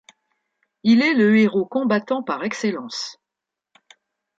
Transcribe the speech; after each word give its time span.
Il 0.81 1.03
est 1.03 1.13
le 1.13 1.37
héros 1.37 1.67
combattant 1.67 2.23
par 2.23 2.43
excellence. 2.43 3.19